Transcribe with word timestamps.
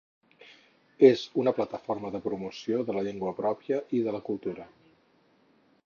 És 1.09 1.25
una 1.41 1.53
plataforma 1.59 2.11
de 2.15 2.21
promoció 2.29 2.81
de 2.89 2.97
la 2.97 3.05
llengua 3.09 3.35
pròpia 3.43 3.83
i 3.99 4.05
de 4.09 4.17
la 4.17 4.23
cultura. 4.31 4.71